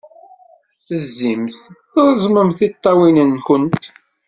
[1.03, 1.53] Zzimt,
[1.93, 3.83] treẓmemt tiṭṭawin-nwent.